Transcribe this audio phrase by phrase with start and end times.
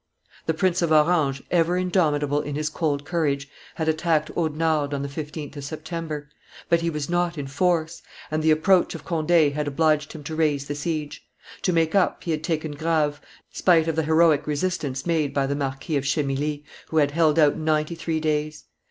[0.47, 5.07] The Prince 6f Orange, ever indomitable in his cold courage, had attacked Audenarde on the
[5.07, 6.27] 15th of September;
[6.69, 8.01] but he was not in force,
[8.31, 11.23] and the, approach of Conde had obliged him to raise the siege;
[11.61, 15.55] to make up, he had taken Grave, spite of the heroic resistance made by the
[15.55, 18.63] Marquis of Chemilly, who had held out ninety three days.